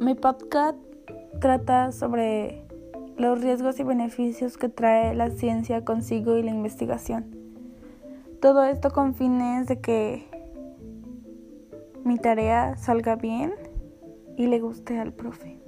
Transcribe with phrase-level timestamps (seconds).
[0.00, 0.78] Mi podcast
[1.40, 2.62] trata sobre
[3.16, 7.36] los riesgos y beneficios que trae la ciencia consigo y la investigación.
[8.40, 10.24] Todo esto con fines de que
[12.04, 13.52] mi tarea salga bien
[14.36, 15.58] y le guste al profe.